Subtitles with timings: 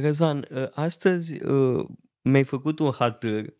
[0.00, 1.86] Răzvan, ă, astăzi ă,
[2.22, 3.54] mi-ai făcut un hatâr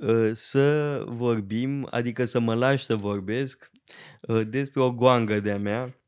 [0.00, 3.70] ă, să vorbim, adică să mă lași să vorbesc
[4.46, 6.00] despre o goangă de-a mea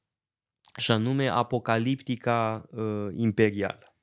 [0.77, 2.69] și anume apocaliptica
[3.15, 3.95] imperială.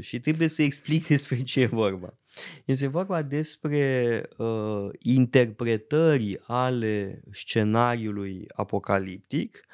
[0.00, 2.18] Și trebuie să explic despre ce e vorba.
[2.64, 9.66] Este vorba despre uh, interpretări ale scenariului apocaliptic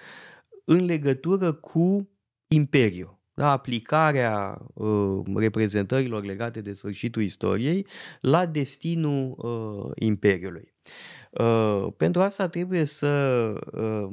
[0.65, 2.11] în legătură cu
[2.49, 7.87] Imperiul la aplicarea uh, reprezentărilor legate de sfârșitul istoriei
[8.21, 10.73] la destinul uh, Imperiului.
[11.31, 13.09] Uh, pentru asta trebuie să
[13.73, 14.09] uh,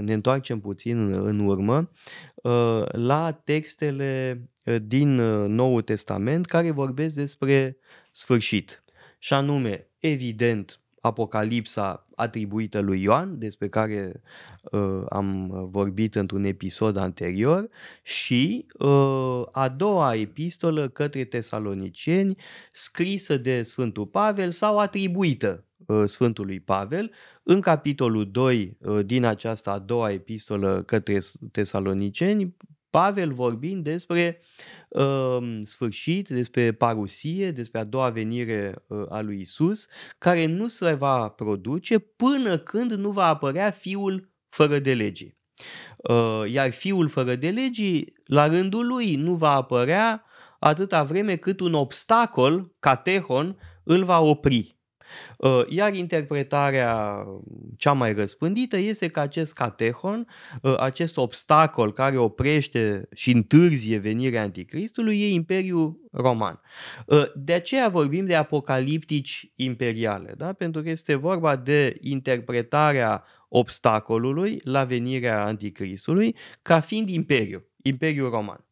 [0.00, 1.90] ne întoarcem puțin în urmă
[2.34, 7.76] uh, la textele uh, din uh, Noul Testament care vorbesc despre
[8.12, 8.84] sfârșit.
[9.18, 14.22] Și anume, evident, Apocalipsa atribuită lui Ioan, despre care
[14.62, 17.68] uh, am vorbit într-un episod anterior,
[18.02, 22.36] și uh, a doua epistolă către tesaloniceni,
[22.72, 27.10] scrisă de Sfântul Pavel sau atribuită uh, Sfântului Pavel,
[27.42, 31.18] în capitolul 2 uh, din această a doua epistolă către
[31.52, 32.56] tesaloniceni,
[32.92, 34.40] Pavel vorbind despre
[34.88, 39.86] uh, sfârșit, despre parusie, despre a doua venire uh, a lui Isus,
[40.18, 45.38] care nu se va produce până când nu va apărea fiul fără de legii.
[45.96, 50.24] Uh, iar fiul fără de legii, la rândul lui, nu va apărea
[50.58, 54.80] atâta vreme cât un obstacol, catehon, îl va opri.
[55.36, 57.26] Uh, iar interpretarea
[57.76, 60.26] cea mai răspândită este că acest catehon,
[60.62, 66.60] uh, acest obstacol care oprește și întârzie venirea anticristului e Imperiul Roman.
[67.06, 70.52] Uh, de aceea vorbim de apocaliptici imperiale, da?
[70.52, 78.66] pentru că este vorba de interpretarea obstacolului la venirea anticristului ca fiind imperiu, Imperiul Roman.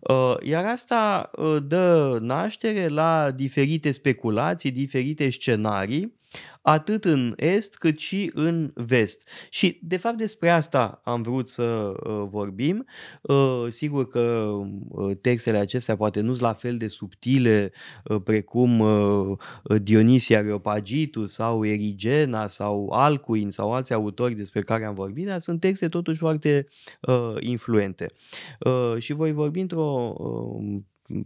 [0.00, 6.20] Uh, iar asta uh, dă naștere la diferite speculații, diferite scenarii
[6.62, 9.28] atât în est cât și în vest.
[9.50, 12.86] Și de fapt despre asta am vrut să uh, vorbim.
[13.20, 14.52] Uh, sigur că
[14.88, 17.72] uh, textele acestea poate nu sunt la fel de subtile
[18.04, 19.38] uh, precum uh,
[19.82, 25.60] Dionisia Areopagitu sau Erigena sau Alcuin sau alți autori despre care am vorbit, dar sunt
[25.60, 26.68] texte totuși foarte
[27.00, 28.12] uh, influente.
[28.58, 30.80] Uh, și voi vorbi într-o uh,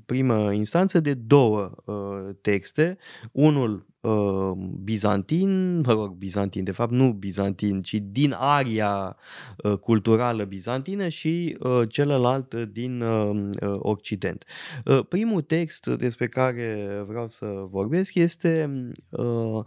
[0.06, 2.98] primă instanță de două uh, texte.
[3.32, 4.52] Unul uh,
[4.82, 9.16] bizantin, mă rog, bizantin, de fapt nu bizantin, ci din aria
[9.56, 14.44] uh, culturală bizantină și uh, celălalt din uh, uh, Occident.
[14.84, 18.70] Uh, primul text despre care vreau să vorbesc este
[19.10, 19.64] uh,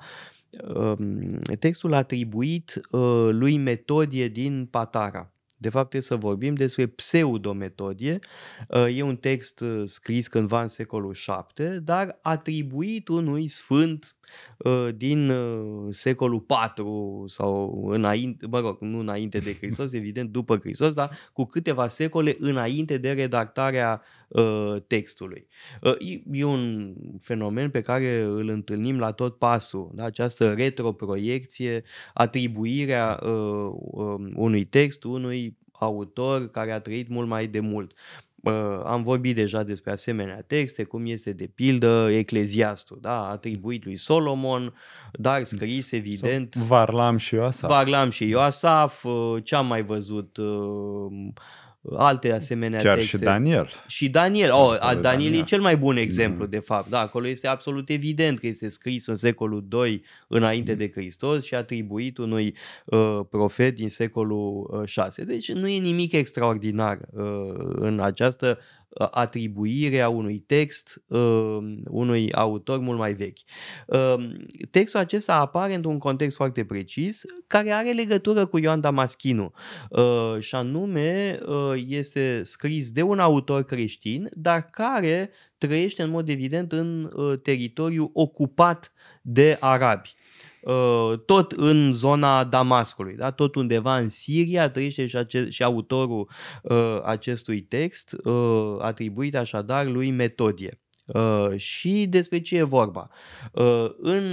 [0.76, 5.34] um, textul atribuit uh, lui Metodie din Patara.
[5.58, 8.20] De fapt, trebuie să vorbim despre pseudometodie.
[8.68, 11.16] Uh, e un text uh, scris cândva în secolul
[11.56, 14.19] VII, dar atribuit unui sfânt uh,
[14.96, 15.32] din
[15.90, 16.86] secolul IV
[17.28, 22.36] sau înainte, mă rog, nu înainte de Hristos, evident după Hristos, dar cu câteva secole
[22.40, 24.02] înainte de redactarea
[24.88, 25.48] textului.
[26.32, 30.04] E un fenomen pe care îl întâlnim la tot pasul, da?
[30.04, 37.94] această retroproiecție, atribuirea um, unui text unui autor care a trăit mult mai de mult.
[38.86, 43.30] Am vorbit deja despre asemenea texte, cum este de pildă Ecleziastul, da?
[43.30, 44.74] atribuit lui Solomon,
[45.12, 46.56] dar scris evident...
[46.56, 47.70] Varlam și Ioasaf.
[47.70, 49.06] Varlam și Ioasaf,
[49.44, 50.38] ce am mai văzut?
[50.38, 51.28] Uh,
[51.96, 53.18] alte asemenea Chiar texte.
[53.18, 53.70] și Daniel.
[53.88, 54.52] Și Daniel.
[54.54, 56.50] Oh, Daniel, Daniel e cel mai bun exemplu, mm.
[56.50, 56.90] de fapt.
[56.90, 60.78] Da, acolo este absolut evident că este scris în secolul 2 înainte mm.
[60.78, 62.56] de Hristos și atribuit unui
[62.86, 65.24] uh, profet din secolul uh, 6.
[65.24, 67.24] Deci nu e nimic extraordinar uh,
[67.76, 68.60] în această
[68.98, 73.38] atribuirea unui text uh, unui autor mult mai vechi.
[73.88, 74.36] Uh,
[74.72, 79.54] textul acesta apare într-un context foarte precis care are legătură cu Ioan Damaschinu
[79.90, 81.40] uh, și anume
[81.88, 87.12] este scris de un autor creștin, dar care trăiește în mod evident în
[87.44, 90.16] teritoriu ocupat de arabi.
[90.62, 93.32] Uh, tot în zona Damascului, da?
[93.32, 96.30] tot undeva în Siria trăiește și, ace- și autorul
[96.64, 100.80] uh, acestui text, uh, atribuit așadar lui Metodie.
[101.14, 103.10] Uh, și despre ce e vorba.
[103.52, 104.24] Uh, în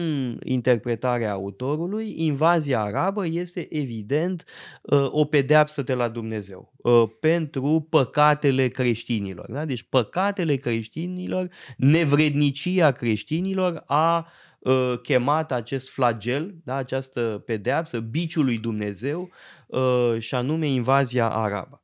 [0.44, 4.44] interpretarea autorului, invazia arabă este evident
[4.82, 9.50] uh, o pedeapsă de la Dumnezeu uh, pentru păcatele creștinilor.
[9.52, 9.64] Da?
[9.64, 14.26] Deci păcatele creștinilor, nevrednicia creștinilor a uh,
[14.66, 19.30] uh, chemat acest flagel, da, această pedeapsă, biciul lui Dumnezeu
[19.66, 21.82] uh, și anume invazia arabă.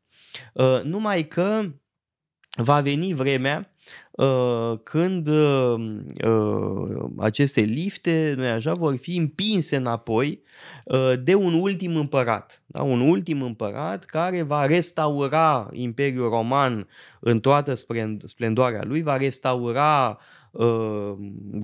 [0.52, 1.62] Uh, numai că
[2.56, 3.74] va veni vremea
[4.10, 5.74] uh, când uh,
[6.24, 10.42] uh, aceste lifte, noi așa, vor fi împinse înapoi
[10.84, 12.62] uh, de un ultim împărat.
[12.66, 12.82] Da?
[12.82, 16.88] Un ultim împărat care va restaura Imperiul Roman
[17.20, 17.74] în toată
[18.24, 20.18] splendoarea lui, va restaura
[20.52, 21.12] uh,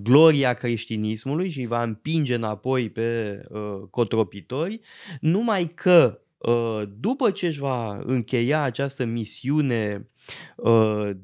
[0.03, 4.81] gloria creștinismului și va împinge înapoi pe uh, cotropitori,
[5.21, 10.18] numai că uh, după ce își va încheia această misiune Uh,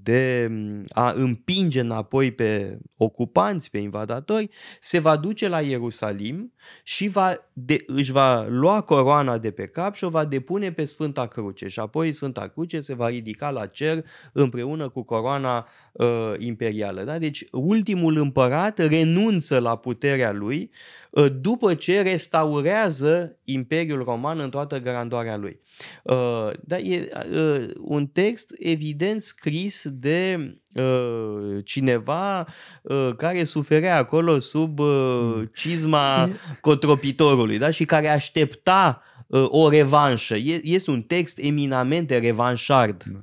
[0.02, 0.50] de
[0.88, 6.52] a împinge înapoi pe ocupanți, pe invadatori, se va duce la Ierusalim
[6.82, 10.84] și va de, își va lua coroana de pe cap și o va depune pe
[10.84, 16.32] Sfânta Cruce și apoi Sfânta Cruce se va ridica la cer împreună cu coroana uh,
[16.38, 17.02] imperială.
[17.02, 17.18] Da?
[17.18, 20.70] Deci ultimul împărat renunță la puterea lui
[21.10, 25.60] uh, după ce restaurează Imperiul Roman în toată grandoarea lui.
[26.02, 32.46] Uh, da, e uh, un text evident scris de uh, cineva
[32.82, 35.50] uh, care suferea acolo sub uh, mm.
[35.54, 36.28] cizma
[36.60, 37.70] cotropitorului da?
[37.70, 40.34] și care aștepta uh, o revanșă.
[40.34, 43.02] E, este un text eminamente revanșard.
[43.12, 43.18] Da.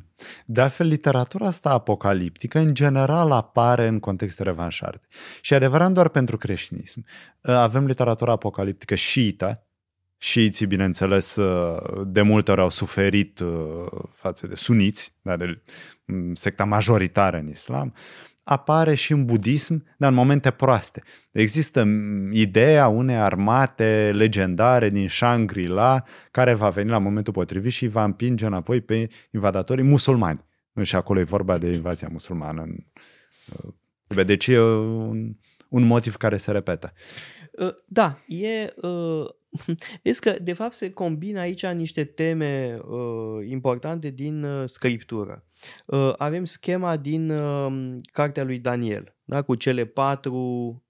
[0.46, 5.02] De altfel, literatura asta apocaliptică, în general, apare în contexte revanșarde.
[5.42, 7.06] Și adevărat doar pentru creștinism.
[7.42, 9.66] Uh, avem literatura apocaliptică șiită,
[10.24, 15.62] Șiiții, bineînțeles, uh, de multe ori au suferit uh, față de suniți, dar de
[16.06, 17.94] mm, secta majoritară în islam,
[18.44, 21.04] apare și în budism, dar în momente proaste.
[21.32, 27.88] Există mm, ideea unei armate legendare din Shangri-La care va veni la momentul potrivit și
[27.88, 30.46] va împinge înapoi pe invadatorii musulmani.
[30.82, 32.66] Și acolo e vorba de invazia musulmană.
[34.08, 35.36] Uh, deci e un,
[35.70, 36.94] un motiv care se repetă.
[37.86, 38.74] Da, e
[40.04, 45.44] Vezi că, de fapt, se combină aici niște teme uh, importante din uh, scriptură.
[45.86, 49.42] Uh, avem schema din uh, cartea lui Daniel, da?
[49.42, 50.38] cu cele patru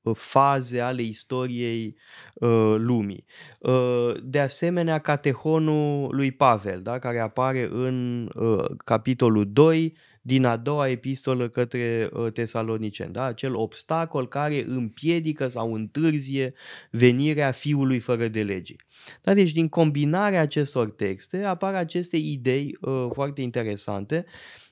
[0.02, 1.96] uh, faze ale istoriei
[2.34, 3.26] uh, lumii.
[3.60, 7.00] Uh, de asemenea, catehonul lui Pavel, da?
[7.00, 13.24] care apare în uh, capitolul 2, din a doua epistolă către uh, tesaloniceni, da?
[13.24, 16.54] acel obstacol care împiedică sau întârzie
[16.92, 18.76] venirea fiului fără de lege.
[19.22, 19.34] Da?
[19.34, 24.26] Deci din combinarea acestor texte apar aceste idei uh, foarte interesante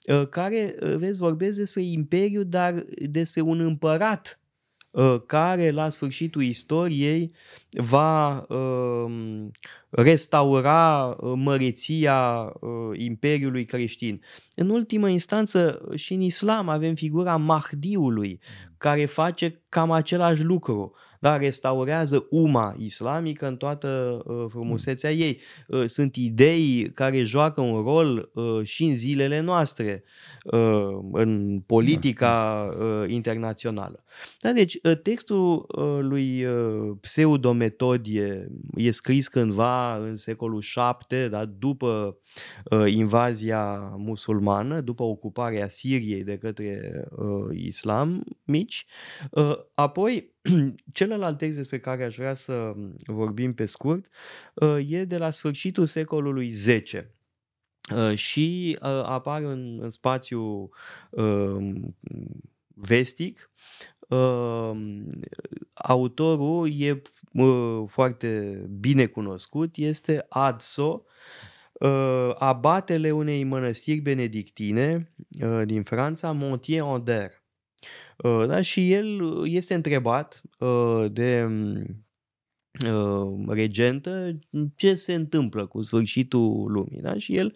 [0.08, 4.39] uh, care, uh, vezi, vorbesc despre imperiu, dar despre un împărat Uh,
[5.26, 7.32] care la sfârșitul istoriei
[7.70, 9.52] va um,
[9.90, 14.22] restaura uh, măreția uh, Imperiului creștin.
[14.56, 18.40] În ultimă instanță și în islam avem figura Mahdiului
[18.78, 25.40] care face cam același lucru da, restaurează uma islamică în toată uh, frumusețea ei.
[25.68, 30.04] Uh, sunt idei care joacă un rol uh, și în zilele noastre,
[30.44, 34.04] uh, în politica da, uh, internațională.
[34.40, 40.64] Da, deci uh, textul uh, lui uh, Pseudometodie e scris cândva în secolul
[41.10, 42.18] VII, da, după
[42.72, 48.86] uh, invazia musulmană, după ocuparea Siriei de către uh, islam mici.
[49.32, 50.38] Uh, apoi,
[50.94, 52.74] celălalt text despre care aș vrea să
[53.06, 54.06] vorbim pe scurt
[54.54, 60.70] uh, e de la sfârșitul secolului X uh, și uh, apare în, în spațiu
[62.74, 63.52] vestic.
[65.74, 67.02] Autorul e
[67.88, 71.06] foarte bine cunoscut, este Adso,
[72.38, 75.14] abatele unei mănăstiri benedictine
[75.66, 77.39] din Franța, Montier-en-Der.
[78.24, 78.62] Uh, da?
[78.62, 81.48] Și el uh, este întrebat uh, de
[83.48, 84.40] regentă
[84.76, 87.02] ce se întâmplă cu sfârșitul lumii.
[87.02, 87.18] Da?
[87.18, 87.56] Și el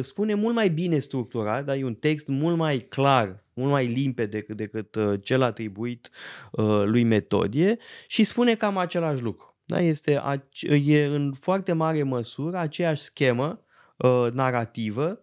[0.00, 4.38] spune mult mai bine structurat, dar e un text mult mai clar, mult mai limpede
[4.38, 6.10] decât, decât cel atribuit
[6.84, 9.58] lui Metodie și spune cam același lucru.
[9.64, 9.80] Da?
[9.80, 10.22] Este,
[10.84, 13.64] e în foarte mare măsură aceeași schemă
[14.32, 15.22] narrativă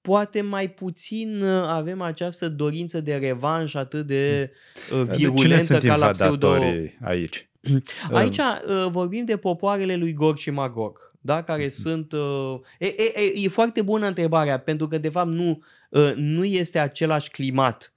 [0.00, 4.52] poate mai puțin uh, avem această dorință de revanș atât de
[4.92, 6.56] uh, virulentă de ca la pseudo...
[7.00, 7.48] aici?
[8.10, 11.42] Aici uh, vorbim de popoarele lui Gog și Magog, da?
[11.42, 11.74] care mm-hmm.
[11.74, 12.12] sunt...
[12.78, 15.62] E, e, e, e foarte bună întrebarea, pentru că de fapt nu,
[16.14, 17.92] nu este același climat.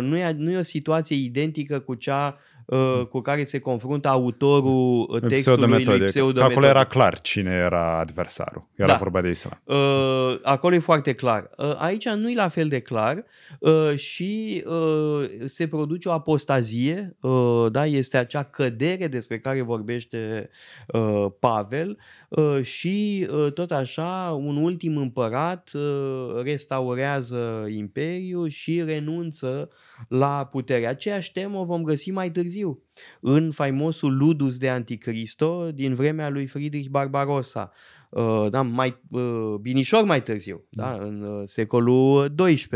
[0.00, 5.06] Nu e, nu e o situație identică cu cea uh, cu care se confruntă autorul
[5.10, 8.68] uh, textului lui pseudo Acolo era clar cine era adversarul.
[8.74, 8.96] Era da.
[8.96, 9.60] vorba de islam.
[9.64, 11.50] Uh, acolo e foarte clar.
[11.56, 13.24] Uh, aici nu e la fel de clar
[13.58, 17.86] uh, și uh, se produce o apostazie, uh, da?
[17.86, 20.50] este acea cădere despre care vorbește
[20.86, 21.98] uh, Pavel
[22.28, 29.70] uh, și uh, tot așa un ultim împărat uh, restaurează imperiul și renunță
[30.08, 30.86] la putere.
[30.86, 32.82] Aceeași temă o vom găsi mai târziu
[33.20, 37.72] în faimosul Ludus de Anticristo din vremea lui Friedrich Barbarossa.
[38.10, 41.06] Uh, da, mai uh, binișor mai târziu, da, mm.
[41.06, 42.68] în uh, secolul XII.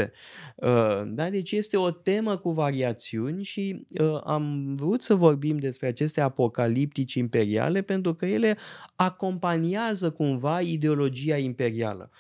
[1.05, 3.85] Da, deci este o temă cu variațiuni și
[4.25, 8.57] am vrut să vorbim despre aceste apocaliptici imperiale pentru că ele
[8.97, 12.11] acompaniază cumva ideologia imperială.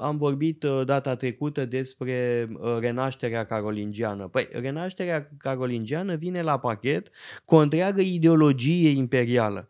[0.00, 4.28] Am vorbit data trecută despre renașterea carolingiană.
[4.28, 7.10] Păi, renașterea carolingiană vine la pachet
[7.44, 9.68] cu o întreagă ideologie imperială.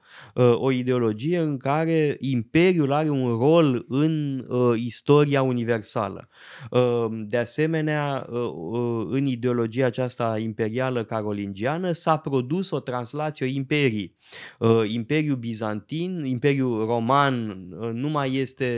[0.54, 6.28] O ideologie în care imperiul imperiul are un rol în uh, istoria universală.
[6.70, 14.14] Uh, de asemenea, uh, uh, în ideologia aceasta imperială carolingiană s-a produs o translație imperii.
[14.58, 17.48] Uh, Imperiul Bizantin, Imperiul Roman
[17.80, 18.70] uh, nu mai este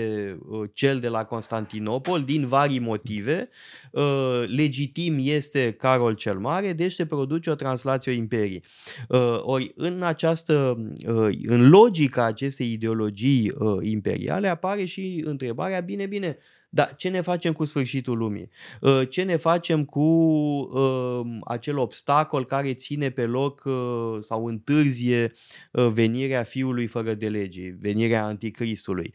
[0.48, 3.48] uh, cel de la Constantinopol din vari motive.
[3.92, 8.62] Uh, legitim este Carol cel Mare, deci se produce o translație imperii.
[9.08, 16.06] Uh, ori în această, uh, în logica acestei ideologii uh, imperiale apare și întrebarea, bine,
[16.06, 16.38] bine,
[16.70, 18.50] dar ce ne facem cu sfârșitul lumii?
[18.80, 25.32] Uh, ce ne facem cu uh, acel obstacol care ține pe loc uh, sau întârzie
[25.70, 29.14] venirea fiului fără de lege, venirea anticristului?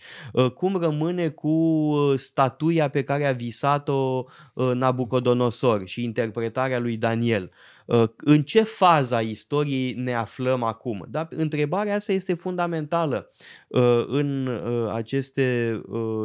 [0.56, 4.24] Cum rămâne cu statuia pe care a visat-o
[4.74, 7.52] Nabucodonosor și interpretarea lui Daniel?
[7.86, 11.06] Uh, în ce fază a istoriei ne aflăm acum?
[11.10, 11.28] Da?
[11.30, 13.30] Întrebarea asta este fundamentală
[13.68, 15.82] uh, în uh, aceste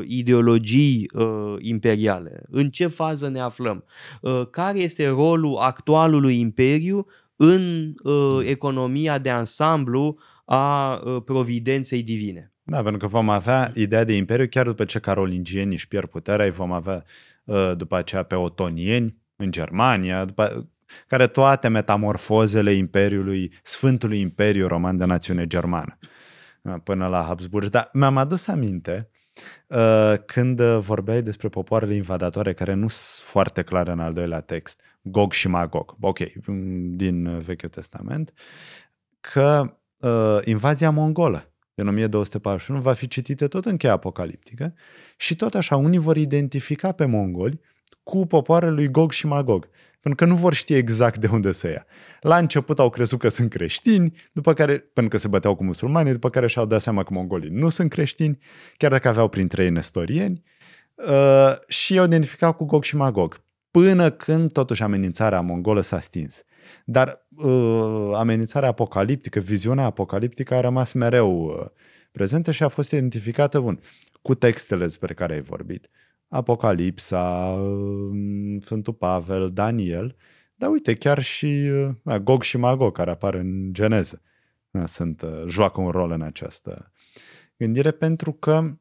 [0.07, 1.11] ideologii
[1.59, 2.43] imperiale.
[2.51, 3.85] În ce fază ne aflăm?
[4.51, 7.95] Care este rolul actualului imperiu în
[8.45, 12.53] economia de ansamblu a providenței divine?
[12.63, 16.45] Da, pentru că vom avea ideea de imperiu chiar după ce carolingienii își pierd puterea,
[16.45, 17.05] îi vom avea
[17.77, 20.69] după aceea pe otonieni în Germania, după
[21.07, 25.99] care toate metamorfozele Imperiului, Sfântului Imperiu Roman de națiune germană,
[26.63, 27.71] uh, până la Habsburg.
[27.71, 29.11] Dar mi-am adus aminte
[29.67, 34.81] uh, când vorbeai despre popoarele invadatoare care nu sunt foarte clare în al doilea text,
[35.03, 36.19] Gog și Magog, ok,
[36.97, 38.33] din Vechiul Testament,
[39.21, 44.75] că uh, invazia mongolă din 1241 va fi citită tot în cheia apocaliptică
[45.17, 47.61] și tot așa unii vor identifica pe mongoli
[48.03, 49.69] cu popoarele lui Gog și Magog.
[50.01, 51.87] Pentru că nu vor ști exact de unde să ia.
[52.21, 56.13] La început au crezut că sunt creștini, după care, pentru că se băteau cu musulmani,
[56.13, 58.39] după care și-au dat seama că mongolii nu sunt creștini,
[58.77, 60.43] chiar dacă aveau printre ei nestorieni,
[60.95, 66.45] uh, și i-au identificat cu Gog și Magog, până când totuși amenințarea mongolă s-a stins.
[66.85, 71.67] Dar uh, amenințarea apocaliptică, viziunea apocaliptică a rămas mereu uh,
[72.13, 73.81] prezentă și a fost identificată, bun,
[74.23, 75.89] cu textele despre care ai vorbit.
[76.29, 80.17] Apocalipsa, um, Sfântul Pavel, Daniel,
[80.55, 81.71] dar uite, chiar și
[82.05, 84.23] uh, Gog și Magog, care apar în Geneză,
[84.71, 86.93] uh, sunt, uh, joacă un rol în această
[87.57, 88.77] gândire, pentru că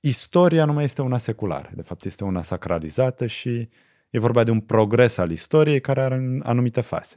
[0.00, 3.68] istoria nu mai este una seculară, de fapt este una sacralizată și
[4.10, 7.16] e vorba de un progres al istoriei care are anumite faze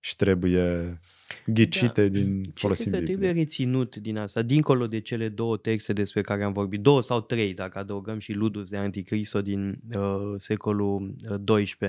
[0.00, 0.98] și trebuie
[1.46, 2.18] ghicite da.
[2.18, 6.52] din folosim Ce trebuie reținut din asta, dincolo de cele două texte despre care am
[6.52, 11.14] vorbit, două sau trei, dacă adăugăm și Ludus de Anticristo din uh, secolul
[11.44, 11.88] XII, uh,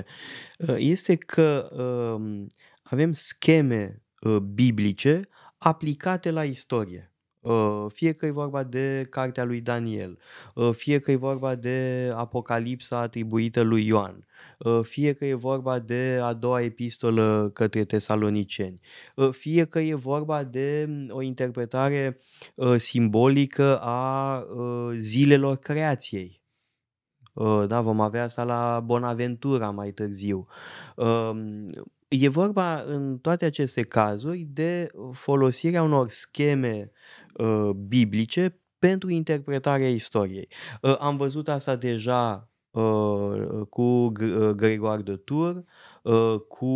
[0.58, 2.46] uh, este că uh,
[2.82, 5.28] avem scheme uh, biblice
[5.58, 7.07] aplicate la istorie.
[7.40, 10.18] Uh, fie că e vorba de cartea lui Daniel,
[10.54, 14.26] uh, fie că e vorba de Apocalipsa atribuită lui Ioan,
[14.58, 18.80] uh, fie că e vorba de a doua epistolă către tesaloniceni,
[19.30, 22.18] fie că e vorba de mm, o interpretare
[22.76, 24.44] simbolică a
[24.96, 26.42] zilelor creației.
[27.66, 30.46] Da, vom avea asta la Bonaventura mai târziu.
[30.96, 31.66] Um,
[32.08, 36.90] e vorba în toate aceste cazuri de folosirea unor scheme
[37.38, 40.48] uh, biblice pentru interpretarea istoriei.
[40.82, 44.12] Uh, am văzut asta deja uh, cu
[44.56, 45.58] Gregoire de Tours,
[46.02, 46.66] uh, cu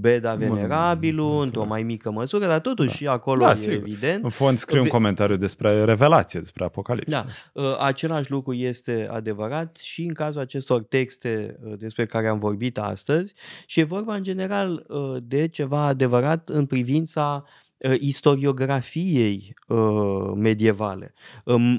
[0.00, 2.94] Beda Venerabilul, într-o mai mică măsură, dar totuși da.
[2.94, 3.74] și acolo da, e sigur.
[3.74, 4.24] evident.
[4.24, 7.10] În fond scriu un comentariu despre revelație, despre apocalipsă.
[7.10, 12.38] Da, uh, același lucru este adevărat și în cazul acestor texte uh, despre care am
[12.38, 13.34] vorbit astăzi
[13.66, 17.66] și e vorba în general uh, de ceva adevărat în privința uh,
[17.98, 21.14] istoriografiei uh, medievale.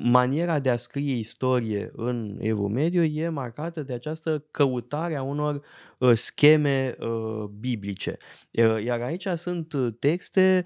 [0.03, 5.55] Maniera de a scrie istorie în Evul Mediu e marcată de această căutare a unor
[5.55, 5.61] Uh,
[6.13, 8.17] scheme uh, biblice.
[8.51, 10.63] Uh, iar aici sunt texte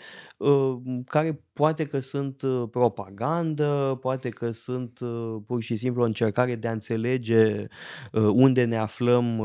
[1.05, 4.99] care poate că sunt propagandă, poate că sunt
[5.47, 7.65] pur și simplu o încercare de a înțelege
[8.11, 9.39] unde ne aflăm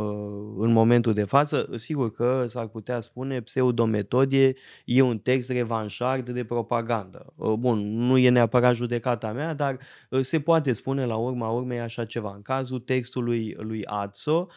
[0.59, 1.69] în momentul de față.
[1.77, 4.55] Sigur că s-ar putea spune pseudometodie
[4.85, 7.33] e un text revanșard de propagandă.
[7.59, 9.79] Bun, nu e neapărat judecata mea, dar
[10.21, 12.33] se poate spune la urma urmei așa ceva.
[12.35, 14.49] În cazul textului lui Adso,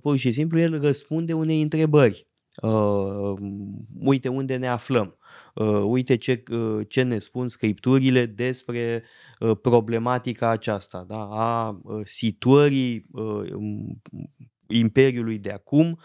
[0.00, 2.28] pur și simplu exemplu, el răspunde unei întrebări.
[2.62, 3.34] Uh,
[4.00, 5.18] uite unde ne aflăm.
[5.54, 9.04] Uh, uite ce, uh, ce ne spun scripturile despre
[9.40, 11.28] uh, problematica aceasta da?
[11.30, 13.52] a uh, situării uh,
[14.66, 15.98] Imperiului de acum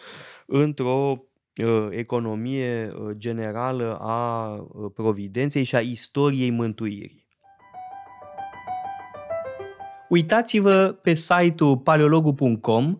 [0.46, 1.26] într-o
[1.64, 7.28] uh, economie uh, generală a uh, providenței și a istoriei mântuirii.
[10.10, 13.00] Uitați-vă pe site-ul paleologu.com